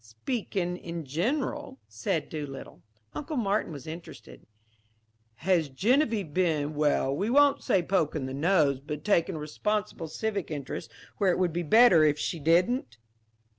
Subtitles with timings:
[0.03, 2.81] "Speakin' in general," said Doolittle.
[3.13, 4.47] Uncle Martin was interested.
[5.45, 10.49] "Has Genevieve been well, we won't say poking the nose but taking a responsible civic
[10.49, 12.97] interest where it would be better if she didn't?"